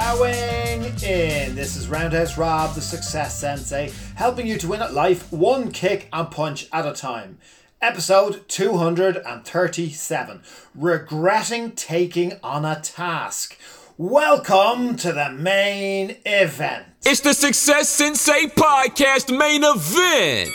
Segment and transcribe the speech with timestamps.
[0.00, 1.54] Bowing in.
[1.54, 6.08] This is Roundhouse Rob, the Success Sensei, helping you to win at life one kick
[6.12, 7.38] and punch at a time.
[7.80, 10.42] Episode 237
[10.74, 13.56] Regretting Taking on a Task.
[13.96, 16.86] Welcome to the main event.
[17.06, 20.50] It's the Success Sensei Podcast main event.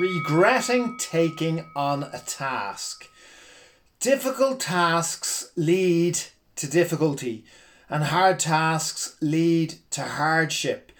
[0.00, 3.06] Regretting taking on a task.
[4.00, 6.18] Difficult tasks lead
[6.56, 7.44] to difficulty
[7.90, 10.92] and hard tasks lead to hardship.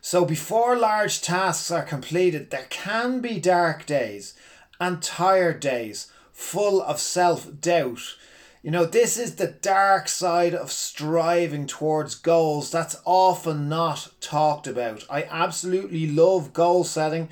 [0.00, 4.34] So, before large tasks are completed, there can be dark days
[4.78, 8.16] and tired days full of self doubt.
[8.62, 14.66] You know, this is the dark side of striving towards goals that's often not talked
[14.66, 15.04] about.
[15.08, 17.28] I absolutely love goal setting.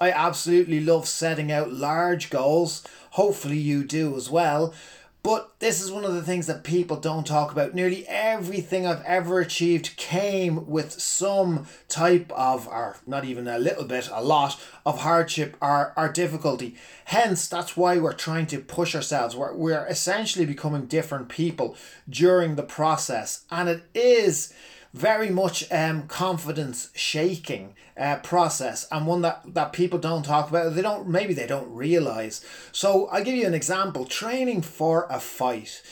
[0.00, 2.84] I absolutely love setting out large goals.
[3.10, 4.74] Hopefully, you do as well.
[5.22, 7.74] But this is one of the things that people don't talk about.
[7.74, 13.84] Nearly everything I've ever achieved came with some type of, or not even a little
[13.84, 16.74] bit, a lot of hardship or, or difficulty.
[17.04, 19.36] Hence, that's why we're trying to push ourselves.
[19.36, 21.76] We're, we're essentially becoming different people
[22.10, 23.44] during the process.
[23.48, 24.52] And it is
[24.92, 30.74] very much um, confidence shaking uh, process and one that, that people don't talk about
[30.74, 32.44] they don't maybe they don't realize.
[32.72, 34.04] So i'll give you an example.
[34.04, 35.82] Training for a fight.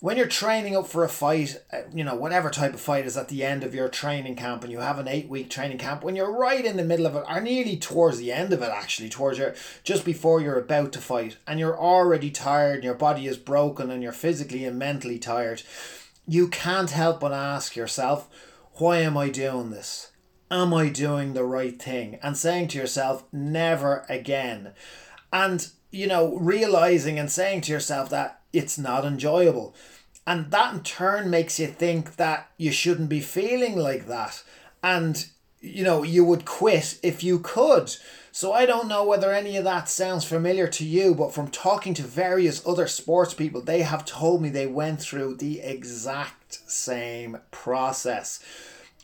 [0.00, 3.16] When you're training up for a fight uh, you know whatever type of fight is
[3.16, 6.02] at the end of your training camp and you have an eight week training camp
[6.02, 8.70] when you're right in the middle of it or nearly towards the end of it
[8.70, 9.54] actually towards your
[9.84, 13.90] just before you're about to fight and you're already tired and your body is broken
[13.90, 15.62] and you're physically and mentally tired
[16.26, 18.28] you can't help but ask yourself,
[18.78, 20.12] why am I doing this?
[20.50, 22.18] Am I doing the right thing?
[22.22, 24.72] And saying to yourself, never again.
[25.32, 29.74] And, you know, realizing and saying to yourself that it's not enjoyable.
[30.26, 34.42] And that in turn makes you think that you shouldn't be feeling like that.
[34.82, 35.26] And,
[35.60, 37.94] you know, you would quit if you could.
[38.36, 41.94] So I don't know whether any of that sounds familiar to you, but from talking
[41.94, 47.38] to various other sports people, they have told me they went through the exact same
[47.50, 48.44] process.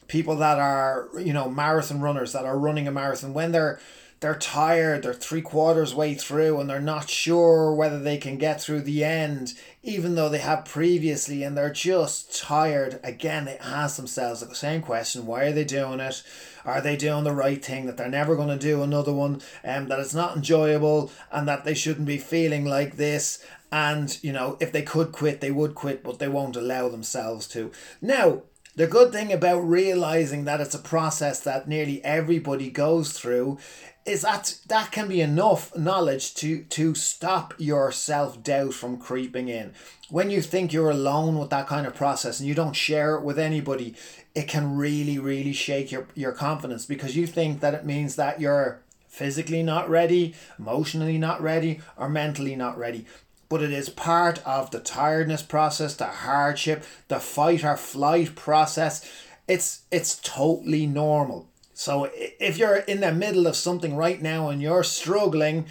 [0.06, 3.80] People that are, you know, marathon runners that are running a marathon when they're
[4.22, 8.60] they're tired, they're three quarters way through, and they're not sure whether they can get
[8.60, 9.52] through the end,
[9.82, 13.00] even though they have previously, and they're just tired.
[13.02, 16.22] Again, they ask themselves the same question why are they doing it?
[16.64, 17.86] Are they doing the right thing?
[17.86, 21.48] That they're never going to do another one, and um, that it's not enjoyable, and
[21.48, 23.44] that they shouldn't be feeling like this.
[23.72, 27.48] And, you know, if they could quit, they would quit, but they won't allow themselves
[27.48, 27.72] to.
[28.00, 28.42] Now,
[28.74, 33.58] the good thing about realizing that it's a process that nearly everybody goes through
[34.04, 39.72] is that that can be enough knowledge to to stop your self-doubt from creeping in.
[40.10, 43.22] When you think you're alone with that kind of process and you don't share it
[43.22, 43.94] with anybody
[44.34, 48.40] it can really really shake your, your confidence because you think that it means that
[48.40, 53.06] you're physically not ready emotionally not ready or mentally not ready
[53.52, 59.08] but it is part of the tiredness process the hardship the fight or flight process
[59.46, 64.60] it's it's totally normal so if you're in the middle of something right now and
[64.60, 65.66] you're struggling,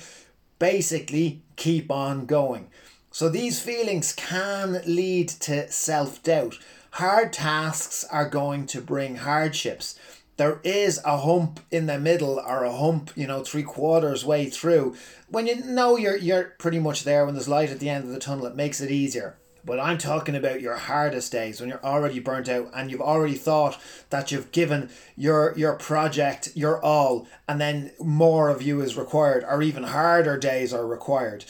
[0.59, 2.69] basically keep on going.
[3.11, 6.57] So these feelings can lead to self doubt.
[6.91, 9.97] Hard tasks are going to bring hardships.
[10.41, 14.50] There is a hump in the middle or a hump, you know, three quarters way
[14.50, 14.96] through.
[15.29, 18.09] When you know you're you're pretty much there when there's light at the end of
[18.09, 19.38] the tunnel, it makes it easier.
[19.63, 23.35] But I'm talking about your hardest days when you're already burnt out and you've already
[23.35, 23.79] thought
[24.09, 29.46] that you've given your your project your all and then more of you is required
[29.47, 31.46] or even harder days are required.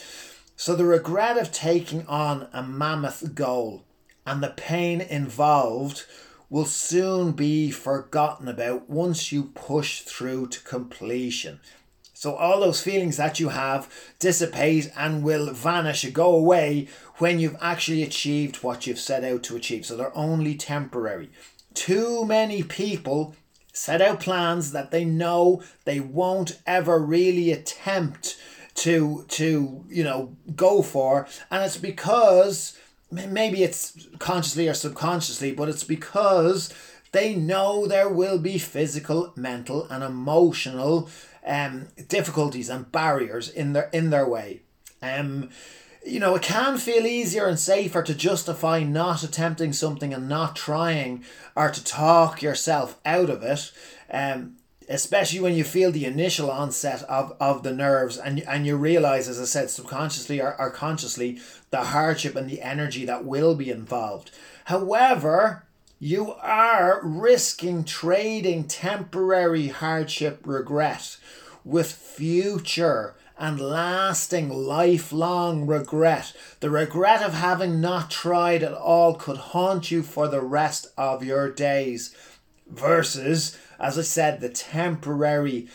[0.54, 3.86] So the regret of taking on a mammoth goal
[4.26, 6.04] and the pain involved
[6.52, 11.58] will soon be forgotten about once you push through to completion.
[12.12, 17.38] So all those feelings that you have dissipate and will vanish, and go away when
[17.38, 19.86] you've actually achieved what you've set out to achieve.
[19.86, 21.30] So they're only temporary.
[21.72, 23.34] Too many people
[23.72, 28.36] set out plans that they know they won't ever really attempt
[28.74, 32.78] to to you know go for and it's because
[33.12, 36.72] maybe it's consciously or subconsciously but it's because
[37.12, 41.08] they know there will be physical mental and emotional
[41.46, 44.62] um, difficulties and barriers in their in their way.
[45.02, 45.50] Um,
[46.04, 50.56] you know, it can feel easier and safer to justify not attempting something and not
[50.56, 51.24] trying,
[51.54, 53.72] or to talk yourself out of it.
[54.10, 54.56] Um,
[54.92, 59.28] especially when you feel the initial onset of, of the nerves and, and you realize,
[59.28, 61.40] as I said, subconsciously or, or consciously,
[61.70, 64.30] the hardship and the energy that will be involved.
[64.66, 65.64] However,
[65.98, 71.16] you are risking trading temporary hardship regret
[71.64, 76.32] with future and lasting lifelong regret.
[76.60, 81.24] The regret of having not tried at all could haunt you for the rest of
[81.24, 82.14] your days.
[82.72, 85.68] Versus, as I said, the temporary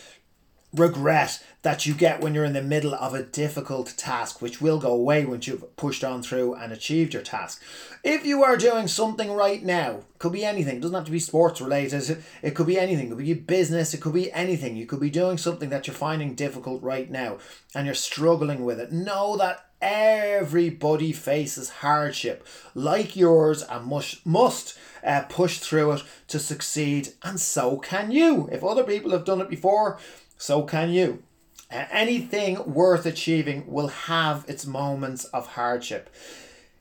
[0.73, 4.79] regret that you get when you're in the middle of a difficult task, which will
[4.79, 7.61] go away once you've pushed on through and achieved your task.
[8.03, 11.19] If you are doing something right now, could be anything, it doesn't have to be
[11.19, 14.75] sports related, it could be anything, it could be business, it could be anything.
[14.75, 17.37] You could be doing something that you're finding difficult right now
[17.73, 18.91] and you're struggling with it.
[18.91, 26.39] Know that everybody faces hardship like yours and must must uh, push through it to
[26.39, 29.99] succeed and so can you if other people have done it before
[30.37, 31.23] so can you.
[31.69, 36.09] Anything worth achieving will have its moments of hardship.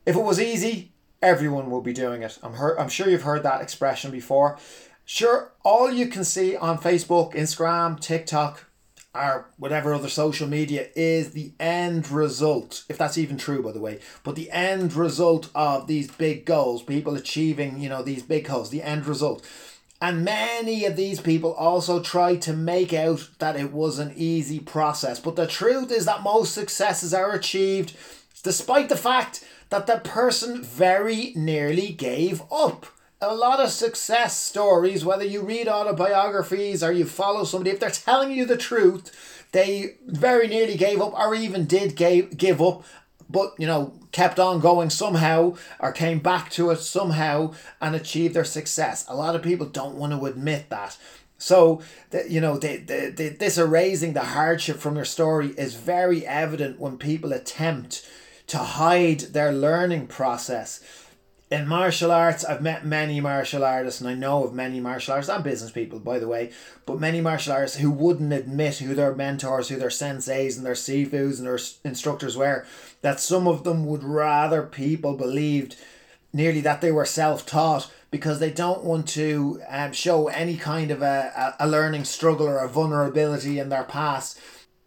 [0.05, 2.39] If it was easy, everyone would be doing it.
[2.43, 4.59] I'm, heard, I'm sure you've heard that expression before.
[5.05, 8.67] Sure, all you can see on Facebook, Instagram, TikTok,
[9.15, 13.81] or whatever other social media is the end result, if that's even true, by the
[13.81, 18.47] way, but the end result of these big goals, people achieving, you know, these big
[18.47, 19.45] goals, the end result.
[20.01, 24.61] And many of these people also try to make out that it was an easy
[24.61, 25.19] process.
[25.19, 27.97] But the truth is that most successes are achieved
[28.43, 32.87] despite the fact that the person very nearly gave up.
[33.21, 37.91] A lot of success stories, whether you read autobiographies or you follow somebody, if they're
[37.91, 42.85] telling you the truth, they very nearly gave up or even did gave, give up
[43.29, 47.53] but you know kept on going somehow or came back to it somehow
[47.83, 49.05] and achieved their success.
[49.09, 50.97] A lot of people don't want to admit that.
[51.37, 51.83] So
[52.27, 56.81] you know the, the, the, this erasing the hardship from your story is very evident
[56.81, 58.09] when people attempt
[58.47, 60.81] to hide their learning process
[61.49, 65.33] in martial arts, I've met many martial artists, and I know of many martial artists
[65.33, 66.51] and business people, by the way,
[66.87, 70.75] but many martial artists who wouldn't admit who their mentors, who their senseis, and their
[70.75, 72.67] sifus and their instructors were.
[73.03, 75.77] That some of them would rather people believed
[76.33, 80.91] nearly that they were self taught because they don't want to um, show any kind
[80.91, 84.41] of a, a learning struggle or a vulnerability in their past.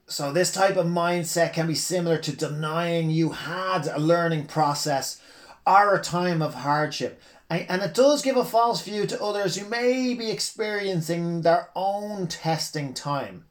[0.08, 5.22] So, this type of mindset can be similar to denying you had a learning process
[5.70, 7.22] are a time of hardship.
[7.48, 12.28] And it does give a false view to others who may be experiencing their own
[12.28, 13.46] testing time.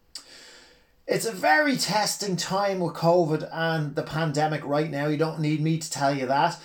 [1.07, 5.07] It's a very testing time with COVID and the pandemic right now.
[5.07, 6.59] You don't need me to tell you that.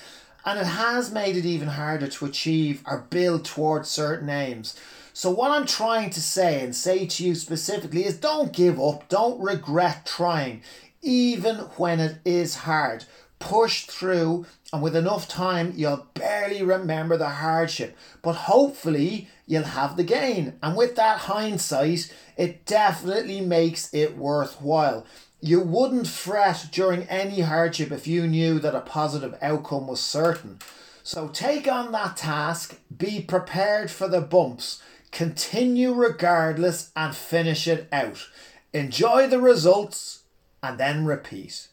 [0.43, 4.77] And it has made it even harder to achieve or build towards certain aims.
[5.13, 9.07] So, what I'm trying to say and say to you specifically is don't give up,
[9.07, 10.63] don't regret trying,
[11.03, 13.05] even when it is hard.
[13.43, 19.97] Push through and with enough time, you'll barely remember the hardship, but hopefully, you'll have
[19.97, 20.53] the gain.
[20.63, 25.05] And with that hindsight, it definitely makes it worthwhile.
[25.41, 30.59] You wouldn't fret during any hardship if you knew that a positive outcome was certain.
[31.03, 34.81] So take on that task, be prepared for the bumps,
[35.11, 38.25] continue regardless, and finish it out.
[38.71, 40.23] Enjoy the results
[40.63, 41.67] and then repeat.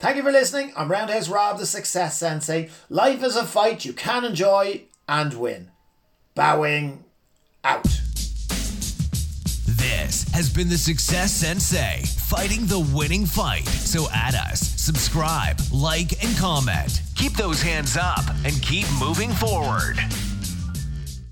[0.00, 0.72] Thank you for listening.
[0.78, 2.70] I'm Roundhouse Rob, the Success Sensei.
[2.88, 5.72] Life is a fight you can enjoy and win.
[6.34, 7.04] Bowing
[7.62, 7.84] out.
[9.66, 13.66] This has been the Success Sensei, fighting the winning fight.
[13.68, 17.02] So add us, subscribe, like, and comment.
[17.14, 19.98] Keep those hands up and keep moving forward.